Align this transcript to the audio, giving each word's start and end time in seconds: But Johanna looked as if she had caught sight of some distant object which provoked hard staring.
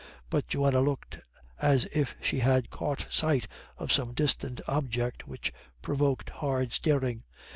But 0.31 0.47
Johanna 0.47 0.81
looked 0.81 1.19
as 1.59 1.85
if 1.93 2.15
she 2.19 2.39
had 2.39 2.71
caught 2.71 3.05
sight 3.11 3.47
of 3.77 3.91
some 3.91 4.13
distant 4.13 4.59
object 4.67 5.27
which 5.27 5.53
provoked 5.83 6.31
hard 6.31 6.71
staring. 6.73 7.21